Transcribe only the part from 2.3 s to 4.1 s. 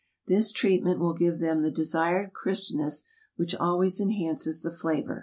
crispness which always